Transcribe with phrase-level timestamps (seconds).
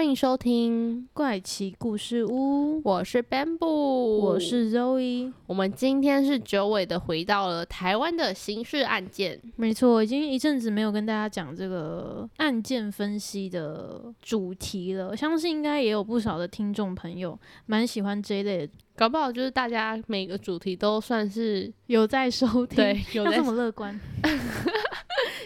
[0.00, 5.30] 欢迎收听怪奇故事屋，我是 Bamboo，我是 Zoe。
[5.46, 9.38] 我们今天是久违的回到了台湾的刑事案件。
[9.56, 15.14] 没错，已经一阵子没有跟大家讲这个案件分析的主题了。
[15.14, 24.00] 相信应该也有不少的听众朋友蛮喜欢这一类的，搞不好就是大家每个主题都算是有在收听，对，有在这么乐观。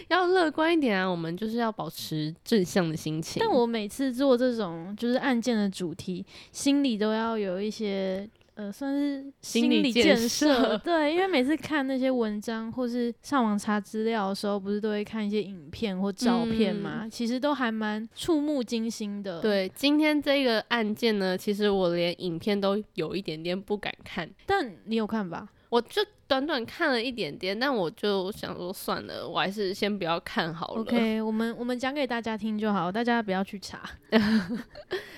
[0.09, 1.09] 要乐观一点啊！
[1.09, 3.39] 我们就是要保持正向的心情。
[3.39, 10.53] 但我每次做这种就是案件的主题，心里都要有一些呃，算是心理理建设。
[10.71, 17.07] 设对，因为每次看那些文章或是上网查资料的时候，不是都会看一些影片或照片嘛？
[17.09, 25.49] 其实都还蛮触目惊心的。，对，今天这个案件呢，其实我连影片都有一点点不敢看，但你有看吧？
[25.69, 30.81] 我就短短看了一点点，但我就想说算了，我还是先不要看好了。
[30.81, 33.87] OK，我们我们讲给大家听就好，大家不要去查。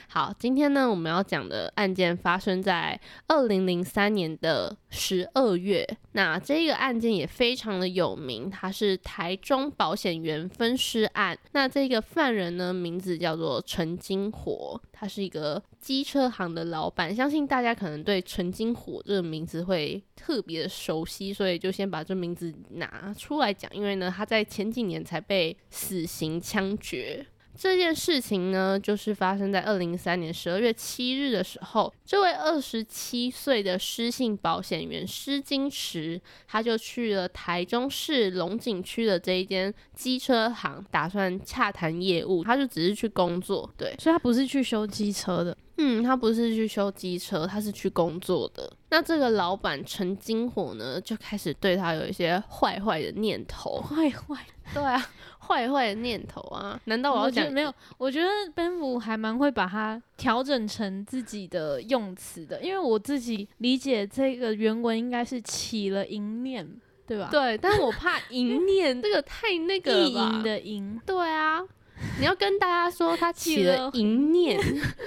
[0.09, 5.87] 好，今天呢，我们要讲的案件发生在二零零三年的十二月。
[6.13, 11.37] 那这个案件也非常的有名，它是台中保险员分尸案。
[11.51, 17.15] 那这个犯人呢，名字叫做陈金火，他是一个机车行的老板。
[17.15, 23.69] 相信大家可能对陈金火这个名字会特别的熟悉，所以就先把这名字拿出来讲。
[23.73, 27.25] 因为呢，他在前几年才被死刑枪决。
[27.59, 42.43] 这件事情呢，就是发生在二零一三年十二月七日的时候，这位二十七岁的失信保险员施金池，他就去了台中市龙井区的这一间机车行，打算洽谈业务。
[42.43, 48.71] 他就只是去工作，对，所以他不是去修机车的，嗯，他不是去修机车，他是去工作的。
[48.89, 53.79] 那这个老板陈金火呢，就开始对他有一些坏坏的念头。
[53.81, 54.37] 坏坏。
[54.73, 55.01] 对啊，
[55.39, 56.77] 坏坏的念头啊！
[56.85, 66.67] 难道我要讲没有，我觉得蝙蝠还蛮会把它调整成自己的用词的，因为我自己理解这个原文应该是起了淫念，
[67.07, 71.61] 对吧？，对，但我怕淫 念这个太那个了意淫的淫，对啊，
[72.19, 74.59] 你要跟大家说他起起了了淫念。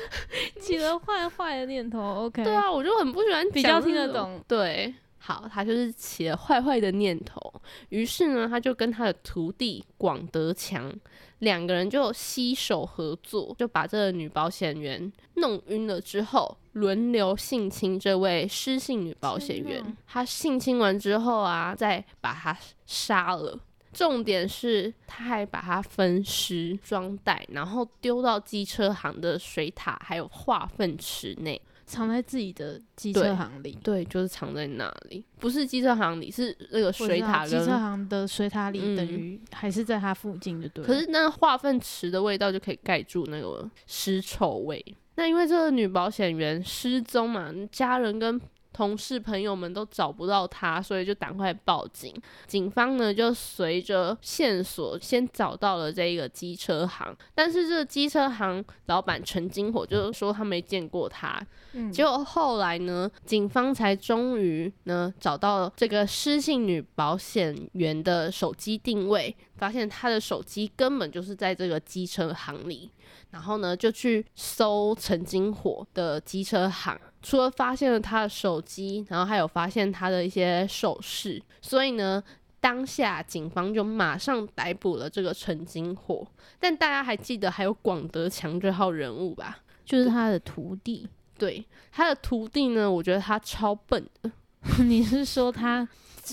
[0.60, 2.26] 起了坏坏的念头。
[2.26, 4.42] OK，对啊，我就很不喜欢比较听得懂。
[4.46, 7.40] 对，好，他就是起了坏坏的念头，
[7.88, 10.92] 于是呢，他就跟他的徒弟广德强
[11.40, 19.96] 两个人就携手合作，就把这个女保险员弄晕了之后，轮流性侵这位失信女保险员天哪。
[20.06, 23.58] 他性侵完之后啊，再把她杀了。
[23.92, 31.60] 重点是，他还把它分尸装袋，然后丢到机车行的水塔还有化粪池内。
[31.86, 33.76] 藏在自己的机车行里。
[33.82, 37.50] 对，就是藏在那里，不是机车行里，是那个水知道机。
[37.58, 40.86] 车行的水塔里，嗯等于还是在它附近，就对了。
[40.86, 44.84] 可是那个化粪池的味道就可以盖住那个尸臭味。
[45.16, 48.40] 那因为这个女保险员失踪嘛，家人跟
[48.72, 52.14] 同事朋友们都找不到他，所以就赶快报警。
[52.46, 61.40] 警方呢就随着线索先找到了这个机车行，但是这个机车行老板陈金火就说他没见过他，
[61.72, 72.90] 嗯，结果后来呢，警方才终于呢找到这个失信女保险员的手机定位，发现他的手机根本就是在这个机车行里。
[73.30, 82.22] 然后呢，就去搜陈金火的机车行，除了发现了他的手机，然后还有发现他的一些首饰，所以呢。
[82.62, 86.26] 当下警方就马上逮捕了这个陈金火，
[86.58, 89.60] 但大家还记得还有广德强这号人物吧？
[89.82, 91.08] 就是他的徒弟。
[91.38, 94.30] 对他的徒弟呢，我觉得他超笨的。
[94.84, 95.88] 你是说他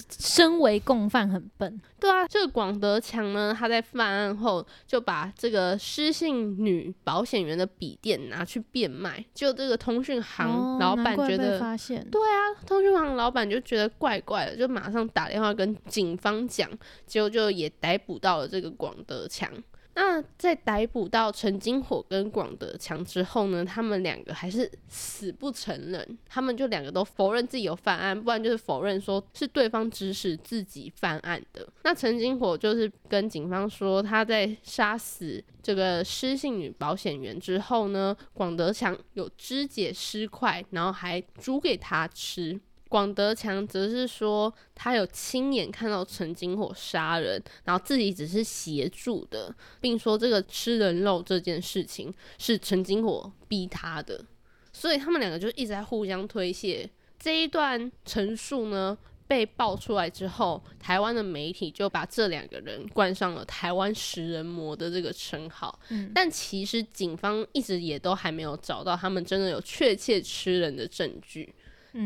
[0.09, 1.79] 身为共犯很笨？
[1.99, 11.59] 对啊，这个广德强呢，他在犯案后就把这个失信女保险员的笔电拿去变卖，就这个通讯行哦老板觉得。
[11.59, 12.07] 发现。
[12.09, 16.69] 对啊，通讯行老板就觉得怪怪的，就马上打电话跟警方讲，
[17.05, 19.51] 结果就也逮捕到了这个广德强。
[19.99, 31.67] 那在逮捕到陈金火跟广德强之后呢，他们两个还是死不承认，他们就两个都否认自己有犯案，不然就是否认说是对方指使自己犯案的。
[31.81, 42.61] 那陈金火就是跟警方说，他在杀死这个失信女保险员之后呢，广德强有肢解尸块，然后还煮给他吃。
[42.89, 54.23] 广德强则是说，他有亲眼看到陈金火杀人，然后自己只是协助的，并说这个吃人肉这件事情是陈金火逼他的，
[54.71, 56.89] 所以他们两个就一直在互相推卸。
[57.19, 58.95] 这一段陈述呢
[59.27, 65.77] 被爆出来之后，台湾的媒体就把这两个人冠上了“台湾食人魔”的这个称号。
[65.89, 71.53] 嗯但其实警方一直也都还没有找到他们真的有确切吃人的证据。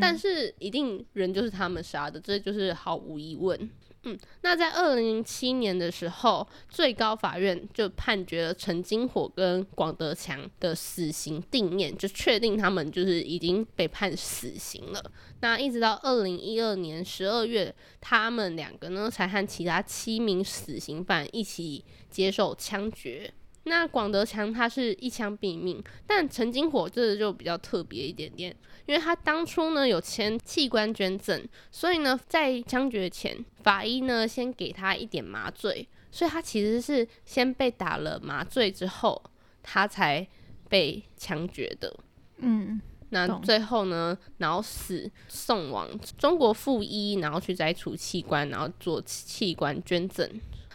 [0.00, 3.70] 但是一定人就是他们杀的，这就是毫无疑问。
[4.04, 15.12] 嗯，那在二零零七年的时候，最高法院就判决了陈金火跟广德强的死刑定验，就确定他们就是已经被判死刑了。
[15.40, 23.32] 那一直到二零一二年十二月，他们两个呢才和其他七名死刑犯一起接受枪决。
[23.64, 28.54] 那广德强他是一枪毙命，但陈金火这个就比较特别一点点，
[28.86, 39.22] 因为他当初呢有签器官捐赠，所以呢在枪决前，法医呢先给他一点麻醉，所以他其实是先被打了麻醉之后，
[39.62, 40.26] 他才
[40.68, 41.94] 被枪决的。
[42.38, 42.80] 嗯
[43.10, 45.86] 那最后呢，脑死送往
[46.16, 50.26] 中国附医，然后去摘除器官，然后做器官捐赠。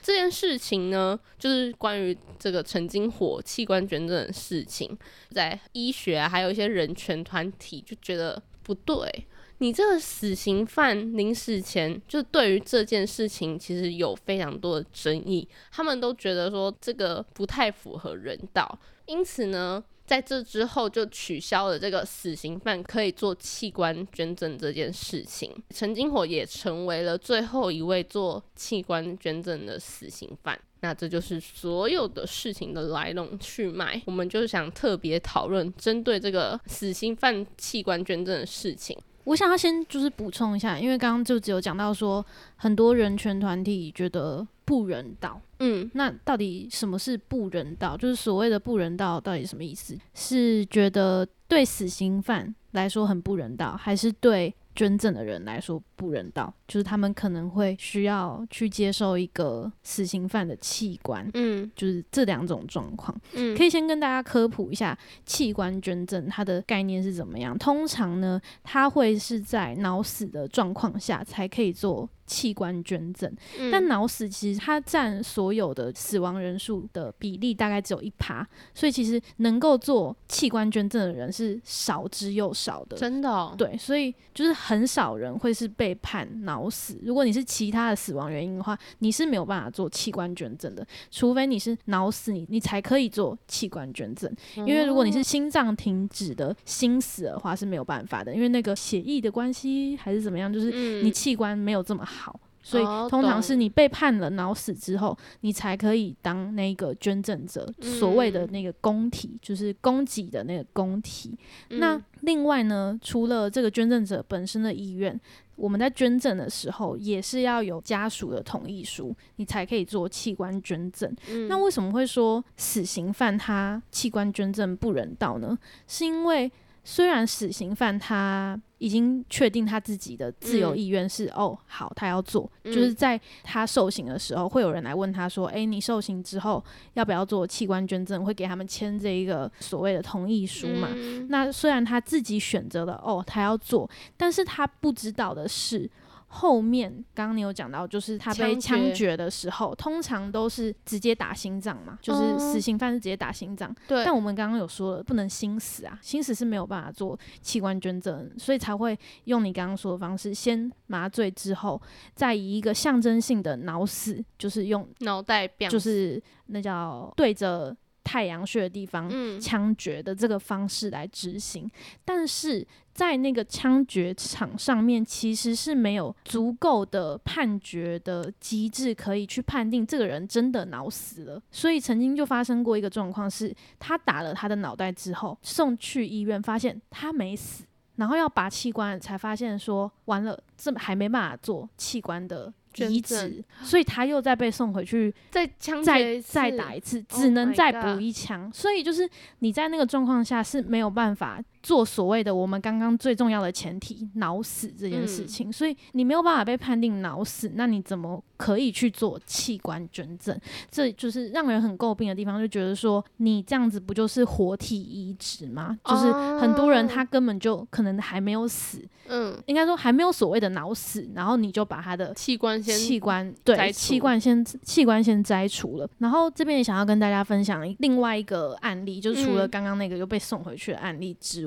[0.07, 4.97] 这件事情呢，就是关于这个曾经火器官捐赠的事情，
[5.31, 9.27] 在医学，还有一些人权团体就觉得不对。
[9.57, 25.53] 你这个死刑犯临死前，就对于这件事情其实有非常多的争议，他们都觉得说这个不太符合人道，因此呢，在这之后就取消了这个死刑犯可以做器官捐赠这件事情。
[25.69, 30.57] 陈金火也成为了最后一位做器官捐赠的死刑犯。
[30.79, 38.95] 那这就是所有的事情的来龙去脉，我们就是想特别讨论针对这个死刑犯器官捐赠的事情。
[39.27, 42.25] 我想要先就是补充一下，因为刚刚就只有讲到说，
[42.55, 45.41] 很多人权团体觉得不人道。
[45.59, 47.97] 嗯，那到底什么是不人道？
[47.97, 49.97] 就是所谓的不人道到底什么意思？
[50.13, 56.53] 是觉得对死刑犯来说很不人道，还是对捐赠的人来说不人道？
[56.67, 63.19] 就是他们可能会需要去接受一个死刑犯的器官，嗯就是这两种状况。
[63.33, 67.57] 嗯，可以先跟大家科普一下器官捐赠它的概念是怎么样。
[67.57, 78.45] 通常呢，它会是在脑死的状况下才可以做器官捐赠，嗯但脑死其实它占所有的死亡人数的比例大概只有一趴，
[78.75, 82.97] 所以其实能够做器官捐赠的人是少之又少的。
[82.97, 86.99] 真的、哦，对，所以就是很少人会是被判脑死。
[87.03, 94.31] 如果你是其他的死亡原因的话，你是没有办法做器官捐赠的，除非你是脑死，你你才可以做器官捐赠。
[94.55, 102.39] 因为如果你是心脏停止的心死的话是没有办法的，因为那个血液的关系还是怎么样，就是嗯你器官没有这么好。
[102.67, 111.37] 所以哦通常是你被判了脑死之后，你才可以当那个捐赠者，所谓的嗯那个供体，就是供给的那个供体。
[111.69, 115.17] 那嗯另外呢，除了这个捐赠者本身的意愿，
[115.55, 121.09] 我们在捐赠的时候也是要有家属的同意书，你才可以做器官捐赠。
[121.29, 125.57] 嗯那为什么会说死刑犯他器官捐赠不人道呢？
[125.87, 126.51] 是因为
[126.89, 136.63] 虽然死刑犯他已经确定他自己的自由嗯意愿是、哦好，他要做，嗯就是在他受刑的时候，会有人来问他说：“诶，你受刑之后
[136.93, 140.87] 要不要做器官捐赠？”会给他们签这一个所谓的同意书嘛。
[140.93, 145.89] 嗯那虽然他自己选择了哦，他要做，但是他不知道的是，
[146.37, 153.75] 后面刚刚你有讲到，就是他被枪枪决决的时候，通常都是直接打心脏嘛，就是哦死刑犯是直接打心脏。
[153.87, 161.81] 对，但我们刚刚有说了，不能心死啊，心死是没有办法做器官捐赠，所以才会用你刚刚说的方式，先麻醉之后，
[162.13, 167.75] 再以一个象征性的脑死，就是用脑袋就是那叫对着
[168.07, 171.69] 太阳穴的地方嗯枪决的这个方式来执行，
[172.05, 181.41] 但是在那个枪决场上面，其实是没有足够的判决的机制可以去判定这个人真的脑死了。
[181.51, 187.65] 所以曾经就发生过一个状况，是他打了他的脑袋之后送去医院，发现他没死。
[187.97, 198.51] 然后要拔器官，才发现说完了，这还没办法做器官的移植，所以他又再被送回去再再再打一次，Oh 只能再补一枪。
[198.53, 199.09] 所以就是
[199.39, 205.27] 你在那个状况下是没有办法做所谓的我们刚刚最重要的前提脑死这件事嗯。
[205.27, 210.37] 情，所以你没有办法被判定脑死，那你怎么可以去做器官捐赠？
[210.69, 215.77] 这就是让人很诟病的地方，就觉得说你这样子不就是活体移植吗？
[215.83, 229.49] 就是很多人哦他根本就可能还没有死，嗯应该说还没有所谓的脑死，然后你就把他的器官先器官对器官先器官先摘除了，然后这边也想要跟大家分享另外一个案例，就是除了嗯。
[229.57, 231.46] 刚刚那个又被送回去的案例之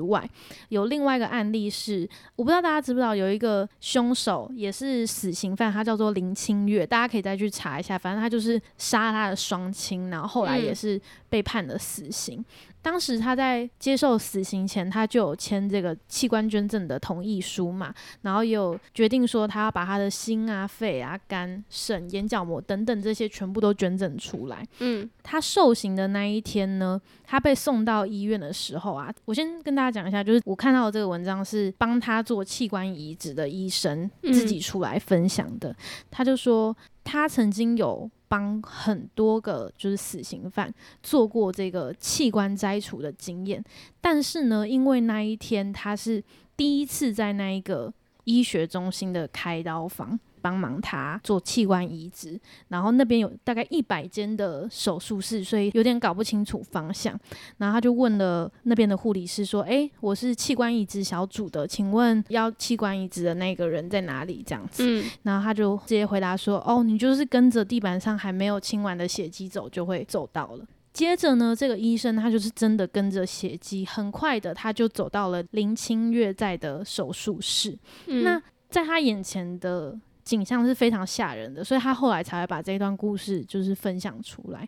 [0.69, 10.75] 有另外一个案例是，我不知道大家知不知道，有一个凶手也是死刑犯，他叫做林清月，大家可以再去查一下，反正他就是杀他的双亲，然后后来也嗯。
[10.75, 12.45] 是被判了死刑。
[12.83, 24.67] 当时他在接受死刑前，他就有签这个器官捐赠的同意书嘛，然后也有决定说他要把他的心啊、肺啊、肝、肾、眼角膜等等这些全部都捐赠出来。
[24.79, 35.75] 嗯他受刑的那一天呢，他被送到医院的时候啊，我先跟大家讲一下，就是我看到的这个文章是帮他做器官移植的医生嗯自己出来分享的。
[36.09, 43.63] 他就说，他曾经有帮很多个就是死刑犯做过这个器官摘除的经验，
[43.99, 46.23] 但是呢，因为那一天他是
[46.55, 47.93] 第一次在那一个
[48.23, 50.19] 医学中心的开刀房。
[50.41, 57.17] 帮忙他做器官移植，然后那边有大概一百间的手术室，所以有点搞不清楚方向。
[57.57, 77.77] 然后他就问了那边的护理师说：“诶，我是器官移植小组的，请问要器官移植的那个人在哪里？”这样子，嗯然后他就直接回答说：“哦，你就是跟着地板上还没有清完的血迹走，就会走到了。”接着呢，这个医生他就是真的跟着血迹，很快的他就走到了林清月在的手术室。
[78.07, 79.97] 嗯那在他眼前的
[80.31, 84.65] 景象是非常吓人的，所以他后来才会把这一段故事就是分享出来。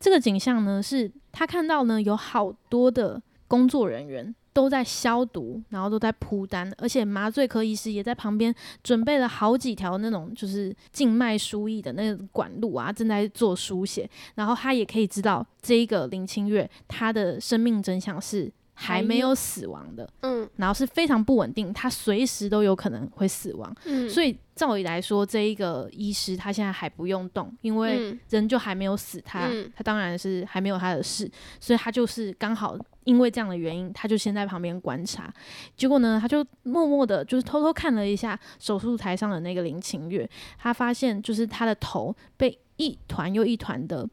[0.00, 14.10] 这个景象呢，是他看到呢有好多的工作人员都在消毒，然后都在铺单，而且麻醉科医师也在旁边准备了好几条那种就是静脉输液的那个管路啊，正在做输血。
[14.34, 20.08] 然后他也可以知道这一个林清月他的生命真相是还没有死亡的。
[20.20, 23.74] 嗯然后是非常不稳定，他随时都有可能会死亡。
[23.86, 35.32] 嗯，所以照理来说，这一个医师他现在还不用动，因为嗯人就还没有死，他、嗯他当然是还没有他的事，所以他就是刚好因为这样的原因，他就先在旁边观察。
[35.76, 40.28] 结果呢，他就默默的，就是偷偷看了一下手术台上的那个林清月，
[40.58, 44.06] 他发现就是他的头被一团又一团的。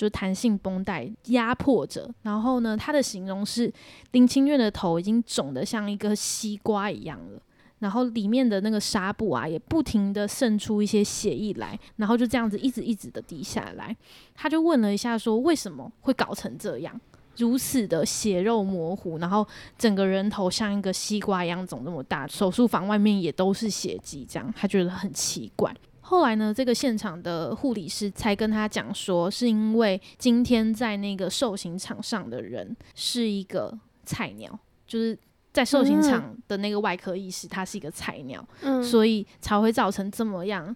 [0.00, 3.70] 就是弹性绷带压迫着，然后呢，他的形容是
[4.12, 7.42] 林清月的头已经肿得像一个西瓜一样了。
[7.80, 13.94] 然后里面的那个纱布啊，也不停的渗出一些血液来，然后就这样子一直一直的滴下来。
[14.34, 16.98] 他就问了一下，说为什么会搞成这样，
[17.36, 25.74] 如此的血肉模糊，然后整个人头像一个西瓜一样肿那么大，手术房外面也都是血迹，这样他觉得很奇怪。
[26.10, 33.72] 后来呢，这个现场的护理师才跟他讲说，是因为今天在那个受刑场上的人是一个
[34.04, 35.16] 菜鸟，就是
[35.52, 38.82] 在受刑场的那个外科医师，他是一个菜鸟，嗯。
[38.82, 40.74] 所以才会造成这么样，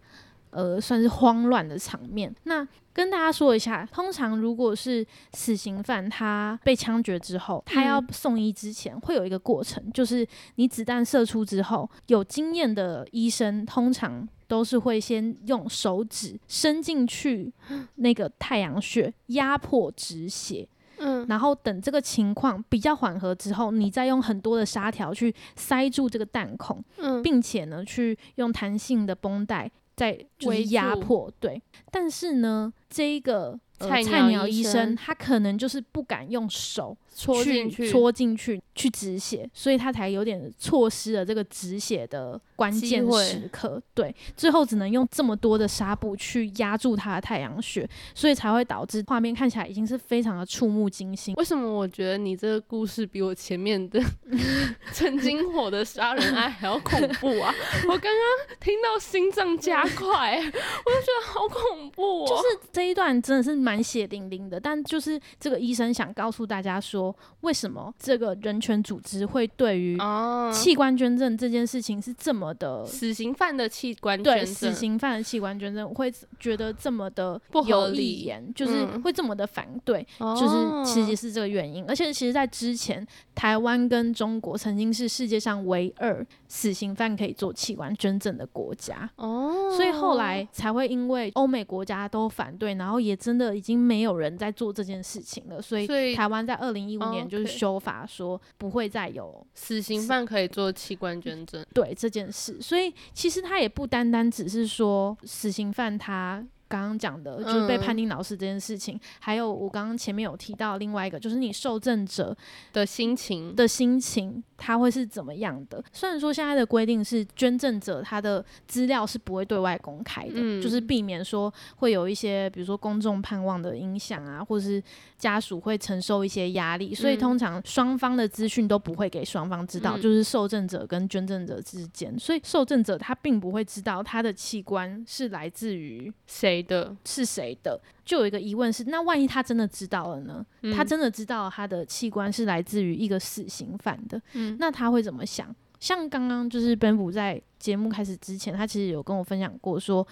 [0.55, 2.35] 呃，算是慌乱的场面。
[2.45, 14.29] 那跟大家说一下，通常如果是死刑犯，他被枪决之后，他要嗯送医之前会有一个过程，就是你子弹射出之后，有经验的医生通常。
[14.47, 17.51] 都是会先用手指伸进去
[17.95, 20.69] 那个太阳穴，压迫止血，
[21.05, 21.25] 嗯。
[21.29, 27.23] 然后等这个情况比较缓和之后，你再用很多的纱条去塞住这个弹孔，嗯。
[27.23, 31.31] 并且呢，去用弹性的绷带再就是压迫。
[31.39, 43.81] 对，但是呢，这一个、呃、菜菜鸟鸟医生医生他可能就是不敢用手戳进去，戳进去去止血，所以他才有点错失了这个止血的关键时刻。
[43.95, 51.35] 对，最后只能用这么多的纱布去压住他的太阳穴，所以才会导致画面看起来已经是非常的触目惊心。
[51.37, 54.03] 为什么我觉得你这个故事比我前面的
[54.93, 57.55] 曾经火的杀人案还要恐怖啊？
[57.85, 62.27] 我刚刚听到心脏加快， 我就觉得好恐怖哦。
[62.29, 72.87] 就是这一段真的是蛮蛮血淋淋的，但就是这个医生想告诉大家说，为什么这个人权组织会对于哦，器官捐赠这件事情是这么的。
[72.87, 81.85] 死刑犯的器官对捐赠，死刑犯的器官捐赠会觉得这么的不合有理言，就是嗯会这么的反对，哦就是其实是这个原因。
[81.89, 83.05] 而且其实，在之前，
[83.35, 89.11] 台湾跟中国曾经是世界上唯二死刑犯可以做器官捐赠的国家。
[89.17, 106.45] 哦，所以后来才会因为欧美国家都反对，然后也真的已经没有人在做这件事情了，所以台湾在二零一五哦年就是修法说不会再有死刑犯可以做器官捐赠，对这件事，所以其实他也不单单只是说死刑犯他。
[106.69, 112.37] 刚刚讲的就是被嗯判定老师这件事情，还有我刚刚前面有提到另外一个，就是你受赠者
[112.73, 115.83] 的心情，的心情，他会是怎么样的？
[115.93, 120.63] 虽然说现在的规定是捐赠者他的资料是不会对外公开的，嗯。
[120.63, 124.83] 就是避免说会有一些比如说公众盼望的影响啊，或是
[125.19, 130.01] 家属会承受一些压力，所以嗯通常双方的资讯都不会给双方知道，嗯。
[130.01, 136.97] 就是受赠者跟捐赠者之间，所以受赠者他并不会知道他的器官是来自于谁的？
[137.05, 137.81] 是谁的。
[138.05, 140.45] 就有一个疑问是，那万一他真的知道了呢？
[140.75, 145.55] 他嗯真的知道他的器官是来自于一个死刑犯的，嗯那他会怎么想？
[145.79, 150.07] 像刚刚就是奔普在节目开始之前，他其实有跟我分享过说。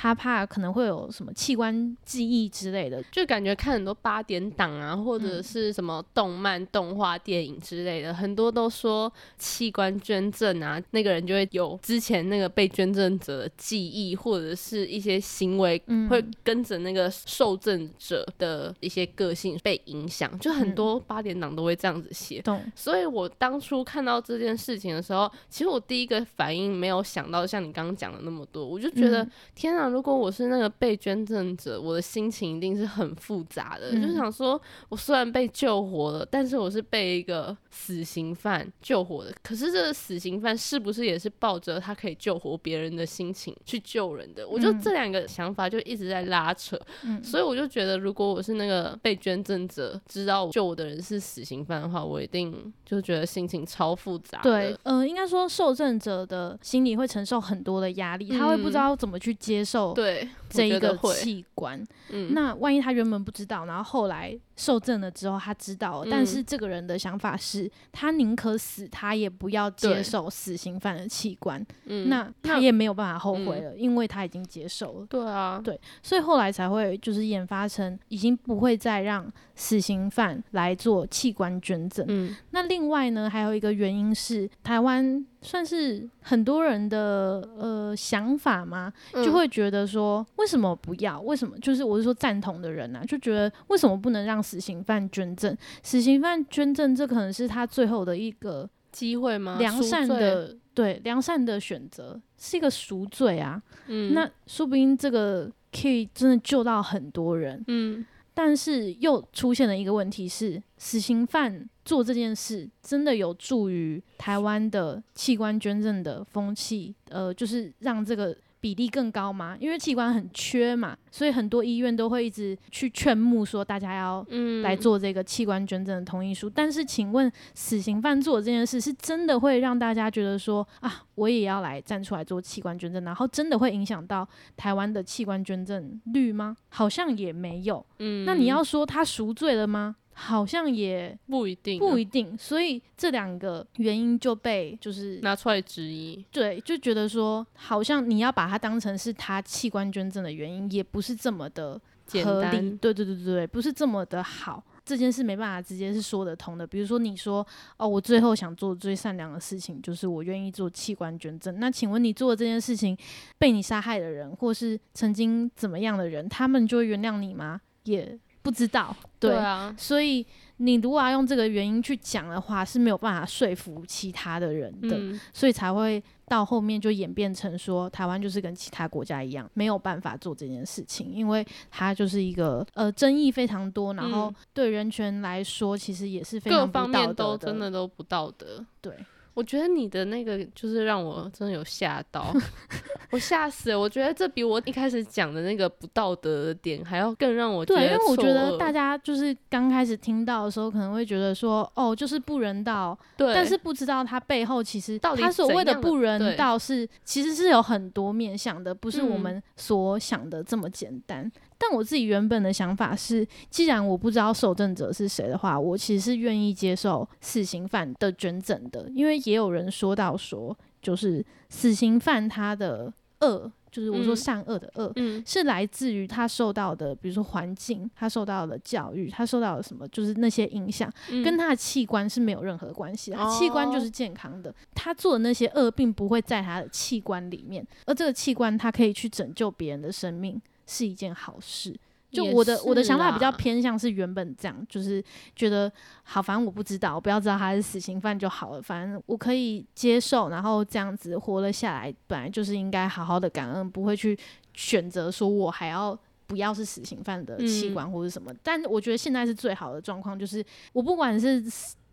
[0.00, 22.40] 他怕可能会有什么器官记忆之类的，就感觉看很多八点档啊，或者嗯是什么动漫、动画、电影之类的，很多都说器官捐赠啊，那个人就会有之前那个被捐赠者的记忆，或者是一些行为嗯会跟着那个受赠者的一些个性被影响，就很嗯多八点档都会这样子写。
[22.42, 22.62] 懂？
[22.76, 34.02] 所以我当初看到这件事情的时候，其实我第一个反应没有想到像你刚刚讲的那么多，我就觉得、嗯天啊，如果我是那个被捐赠者，我的心情一定是很复杂的，嗯。
[34.02, 44.46] 就想说，我虽然被救活了，但是我是被一个死刑犯救活的，可是这个死刑犯是不是也是抱着他可以救活别人的心情去救人的？
[44.46, 44.80] 我就嗯。
[44.80, 47.22] 这两个想法就一直在拉扯，嗯。
[47.22, 54.50] 所以我就觉得，如果我是那个被捐赠者，知道救我的人是死刑犯的话，我一定就觉得心情超复杂的。
[54.50, 58.78] 对，呃，应该说受赠者的心理会承受很多的压力，他会不知嗯。
[58.78, 61.82] 道怎么去接对，这一个器官。
[62.10, 71.64] 嗯，那万一他原本不知道，然后后来受赠了之后他知道了，但是嗯这个人的想法是他宁可死，他也不要接受死刑犯的器官。
[71.86, 75.06] 嗯那他也没有办法后悔嗯了，因为他已经接受了。
[75.06, 82.04] 对啊，对所以后来才会就是研发成已经不会再让死刑犯来做器官捐赠。
[82.08, 91.20] 嗯那另外呢，还有一个原因是台湾算是很多人的呃想法嘛，就嗯会觉得说为什么不要？
[91.20, 95.56] 为什么就是我是说赞同的人啊，就觉得为什么不能让死刑犯捐赠？
[95.82, 99.56] 死刑犯捐赠这可能是他最后的一个机会吗？
[99.58, 103.62] 良善，的对良善的选择，是一个赎罪啊。
[103.88, 107.62] 嗯，那说不定这个可以真的救到很多人。
[107.68, 119.56] 嗯但是又出现了一个问题是，死刑犯做这件事真的有助于台湾的器官捐赠的风气，呃，就是让这个比例更高吗？
[119.60, 126.50] 因为器官很缺嘛，所以很多医院都会一直去劝募说大家要嗯，来做这个器官捐赠的同意书。
[126.50, 136.56] 但是，请问死刑犯做的这件事是真的会让大家觉得说啊，我也要来站出来做器官捐赠，然后真的会影响到台湾的器官捐赠率吗？
[136.68, 137.84] 好像也没有。
[137.98, 139.96] 嗯，那你要说他赎罪了吗？
[140.20, 152.50] 好像也不一定啊，不一定，所以这两个原因就被就是拿出来质疑，对，就觉得说好像你要把它当成是他器官捐赠的原因，也不是这么的简合理。
[152.50, 154.62] 单，对对对对对，不是这么的好。
[154.84, 156.66] 这件事没办法直接是说得通的。
[156.66, 161.60] 比如说你说哦，我最后想做最善良的事情就是我愿意做器官捐赠。
[161.60, 162.96] 那请问你做的这件事情，
[163.36, 167.60] 被你杀害的人或是曾经怎么样的人，他们就会原谅你吗？
[167.84, 168.96] 也不知道。
[169.20, 170.24] 对啊，所以
[170.58, 188.64] 你如果要用这个原因去讲的话，是没有办法说服其他的人的，嗯所以才会到后面就演变成说，台湾就是跟其他国家一样，没有办法做这件事情，因为它就是一个呃争议非常多，然后嗯对人权来说，其实也是非常不道方面都真的都不道德。
[188.80, 188.92] 对。
[189.38, 192.34] 我觉得你的那个就是让我真的有吓到，
[193.12, 193.78] 我吓死了。
[193.78, 211.30] 我觉得这比我一开始讲的那个不道德的点还要更让我觉对，因为我觉得大家就是刚开始听到的时候，可能会觉得说，哦，就是不人道，对，但是不知道他背后其实到底他所谓的不人道是其实是有很多面向的，不是我嗯们所想的这么简单。
[211.58, 224.16] 但我自己原本的想法是，既然我不知道受赠者是谁的话，我其实是愿意接受死刑犯的捐赠的，因为也有人说到说，就是死刑犯他的恶，就是我说嗯。
[224.16, 231.24] 善恶的恶，嗯是来自于他受到的，比如说环境，他受到的教育，他受到了什么，就是那些影响，嗯。
[231.24, 241.74] 跟他的器官是没有任何关系的，他器官就哦是健康的，他做的那些恶并不会在他的器官里面，而这个器官他可以去拯救别人的生命，是一件好事。
[242.12, 245.02] 就我的我的想法比较偏向是原本这样，就是
[245.34, 245.70] 觉得
[246.04, 254.16] 好，反正我不知道，我不要知道他是死刑犯就好了，反正我可以接受，然后这样子活了下来，本来就是应该好好的感恩，不会去
[254.54, 255.98] 选择说我还要。
[256.28, 261.42] 不要是死刑犯的器嗯官或者什么，但我觉得现在是最好的状况，就是我不管是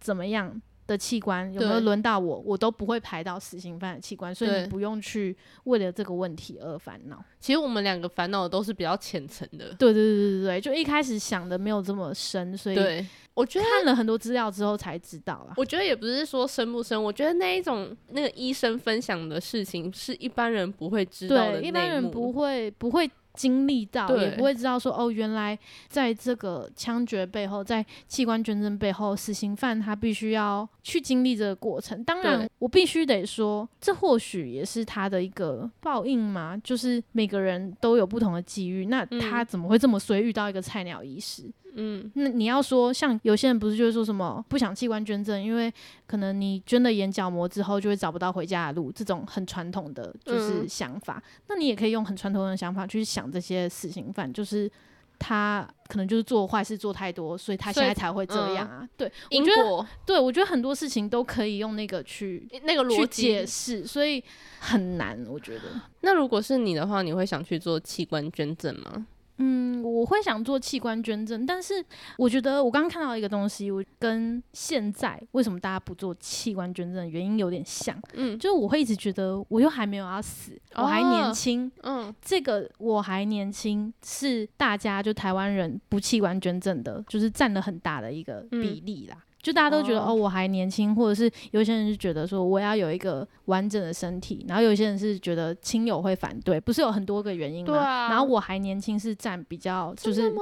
[0.02, 7.24] 怎么样的器官有没有轮到我，我都不会排到死刑犯的器官，所以你不用去为了这个问题而烦恼。
[7.40, 9.74] 其实我们两个烦恼的都是比较浅层的。
[9.76, 13.66] 对对对对对，就一开始想的没有这么深，所以，我觉得。
[13.76, 15.54] 看了很多资料之后才知道啦。
[15.58, 32.04] 我觉得也不是说深不深，我觉得那一种那个医生分享的事情是一般人不会知道的对，一般人不会不会经历到，也不会知道说哦，原来在这个枪决背后，在器官捐赠背后，死刑犯他必须要去经历这个过程。
[32.04, 41.44] 当然，我必须得说，这或许也是他的一个报应嘛，就是每个人都有不同的机遇，那他嗯怎么会这么随遇到一个菜鸟医师？
[41.65, 41.65] 嗯，
[42.14, 45.72] 那你要说，像有些人不是就是说什么不想器官捐赠，因为
[46.08, 51.22] 可能你捐了眼角膜之后就会找不到回家的路，这种很传统的就是嗯想法。
[51.48, 54.72] 那你也可以用很传统的想法去想这些死刑犯，就是
[55.20, 58.88] 他可能就是做坏事做太多，所以他现在才会这样啊。
[58.96, 64.24] 对，我觉得对我觉得很多事情都可以用那个去那个去逻辑解释，所以
[64.60, 65.64] 很难，我觉得。
[66.02, 69.08] 那如果是你的话，你会想去做器官捐赠吗？
[69.38, 71.84] 嗯，我会想做器官捐赠，但是
[72.18, 89.18] 我觉得我刚刚看到一个东西，我跟现在为什么大家不做器官捐赠的原因有点像，嗯就是我会一直觉得我又还没有要死，我还年哦轻，嗯这个我还年轻是大家就台湾人不器官捐赠的，就是占了很大的一个比例啦。
[89.46, 97.72] 就大家都觉得哦哦我还年轻，或者是有些人是觉得说我要有一个完整的身体，然后有些人是觉得亲友会反对，不是有很多个原因吗？
[97.72, 100.34] 对啊然后我还年轻是占比较就是？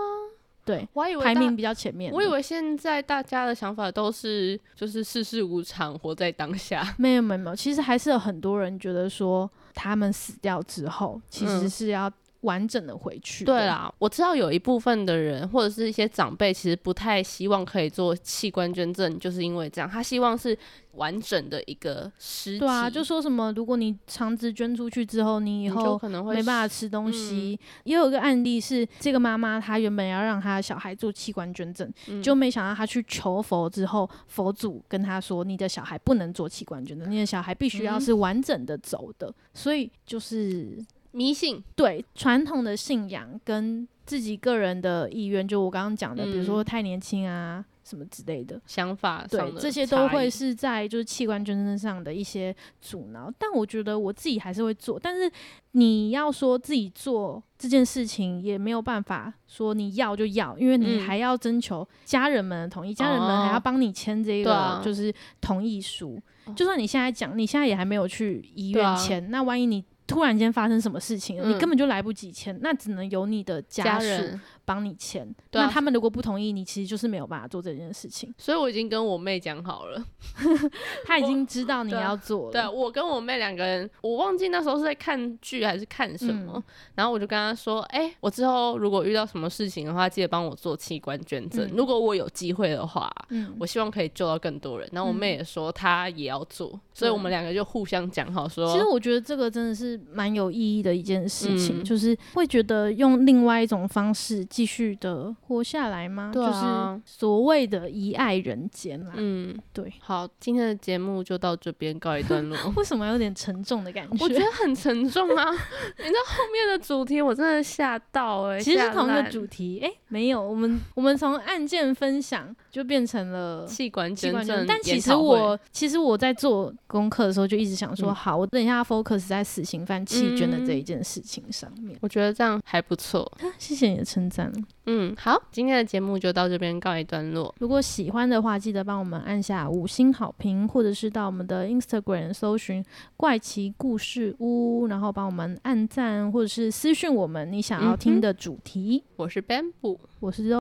[0.66, 2.10] 对我还以为排名比较前面。
[2.14, 6.82] 我以为现在大家的想法都是就是世事无常，活在当下。
[6.98, 12.10] 没有没有没有，其实还是有很多人觉得说他们死掉之后，其实嗯是要
[12.44, 13.44] 完整的回去。
[13.44, 20.58] 对，啦，我知道有一部分的人或者是一些长辈，其实不太希望可以做器官捐赠，就是因为这样，他希望是
[20.94, 22.60] 完整的一个尸体。
[22.60, 27.60] 对啊，就说什么如果你肠子捐出去之后，你以你就后可能会没办法吃东西。
[27.84, 39.34] 也有一个案例是，这个妈妈她原本要让她的小孩做器官捐赠，嗯就没想到她去求佛之后，佛祖跟她说：“你的小孩不能做器官捐赠，你的小孩必须要嗯是完整的走的。
[39.54, 40.78] 所以就是
[41.14, 41.64] 迷信。
[41.76, 48.60] 对传统的信仰跟自己个人的意愿，就我刚刚讲的，比如说嗯太年轻啊什么之类的。
[48.68, 55.00] 想法对这些都会是在就是器官捐赠上的一些阻挠，但我觉得我自己还是会做。
[55.00, 55.32] 但是
[55.72, 66.16] 你要说自己做这件事情，也没有办法说你要就要，因为你嗯还要征求家人们的同意，家人们还要哦帮你签这个就是同意书。
[66.46, 71.60] 哦就算你现在讲，你现在也还没有去医院签，那万一你突然间发生什么事情了，你嗯。
[71.60, 75.26] 根本就来不及签，那只能由你的家家属人，帮你签。
[75.50, 78.34] 对啊那他们如果不同意，你其实就是没有办法做这件事情。
[78.38, 80.04] 所以我已经跟我妹讲好了。
[81.06, 82.52] 她已经知道你要做了。
[82.52, 86.64] 对我跟我妹两个人，我忘记那时候是在看剧还是看什么，嗯
[86.96, 91.66] 然后我就跟她说：“哎、我之后如果遇到什么事情的话，记得帮我做器官捐赠。
[91.68, 98.72] 嗯如果我有机会的话，嗯，我希望可以救到更多人。”然后我妹嗯也说她也要做，所以我们两个就互相讲好说。
[98.72, 106.30] 其实我觉得这个真的是蛮有意义的一件事情，嗯就是会觉得用另外一种方式继续的活下来吗？
[106.32, 109.14] 对啊就是所谓的遗爱人间啦。
[109.16, 109.92] 嗯，对。
[110.00, 112.56] 好，今天的节目就到这边告一段落。
[112.78, 114.24] 为什么有点沉重的感觉？
[114.24, 115.50] 我觉得很沉重啊！
[115.98, 131.96] 你知道后面的主题我真的吓到哎、欸，其实是同一个主题，哎、没有，我们我们从案件分享就变成了器官器捐赠，官但其实我其实我在做功课的时候就一直想说，嗯好，我等一下 focus 在死刑犯弃捐的这一件事情上面。
[132.02, 133.32] 我觉得这样还不错。
[133.60, 134.52] 谢谢你的称赞。
[134.88, 137.54] 嗯，好，今天的节目就到这边告一段落。
[137.60, 142.84] 如果喜欢的话，记得帮我们按下五星好评，或者是到我们的 Instagram 搜寻
[143.16, 149.04] “怪奇故事屋”，然后帮我们按赞，或者是私讯我们你想要听的主题。
[149.16, 150.50] 我是 Bamboo，我是